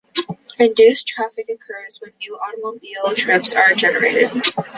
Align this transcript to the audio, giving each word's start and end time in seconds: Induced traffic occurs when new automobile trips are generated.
Induced 0.57 1.07
traffic 1.07 1.47
occurs 1.47 1.99
when 2.01 2.11
new 2.19 2.33
automobile 2.35 3.13
trips 3.15 3.53
are 3.53 3.75
generated. 3.75 4.31